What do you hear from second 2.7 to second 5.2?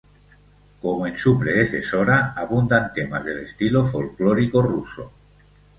temas del estilo folklórico ruso.